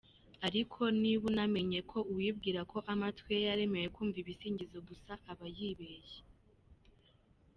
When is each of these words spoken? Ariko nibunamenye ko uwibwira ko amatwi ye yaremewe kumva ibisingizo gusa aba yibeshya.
Ariko 0.47 0.79
nibunamenye 1.01 1.79
ko 1.91 1.97
uwibwira 2.11 2.61
ko 2.71 2.77
amatwi 2.93 3.29
ye 3.35 3.41
yaremewe 3.47 3.87
kumva 3.95 4.17
ibisingizo 4.23 4.77
gusa 4.89 5.11
aba 5.31 5.45
yibeshya. 5.57 6.19